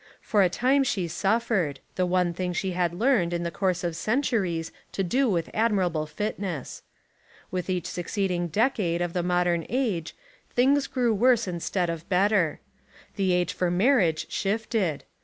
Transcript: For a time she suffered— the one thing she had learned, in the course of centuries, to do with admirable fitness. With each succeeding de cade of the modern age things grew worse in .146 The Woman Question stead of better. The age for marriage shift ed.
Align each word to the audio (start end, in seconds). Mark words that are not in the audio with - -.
For 0.19 0.41
a 0.41 0.49
time 0.49 0.83
she 0.83 1.07
suffered— 1.07 1.79
the 1.95 2.07
one 2.07 2.33
thing 2.33 2.53
she 2.53 2.71
had 2.71 2.91
learned, 2.91 3.33
in 3.33 3.43
the 3.43 3.51
course 3.51 3.83
of 3.83 3.95
centuries, 3.95 4.71
to 4.93 5.03
do 5.03 5.29
with 5.29 5.51
admirable 5.53 6.07
fitness. 6.07 6.81
With 7.51 7.69
each 7.69 7.85
succeeding 7.85 8.47
de 8.47 8.69
cade 8.71 9.01
of 9.03 9.13
the 9.13 9.21
modern 9.21 9.63
age 9.69 10.15
things 10.49 10.87
grew 10.87 11.13
worse 11.13 11.47
in 11.47 11.57
.146 11.57 11.57
The 11.57 11.57
Woman 11.57 11.59
Question 11.59 11.59
stead 11.59 11.89
of 11.91 12.09
better. 12.09 12.59
The 13.15 13.31
age 13.31 13.53
for 13.53 13.69
marriage 13.69 14.25
shift 14.31 14.73
ed. 14.73 15.03